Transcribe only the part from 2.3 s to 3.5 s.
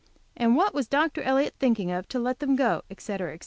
them go, etc, etc.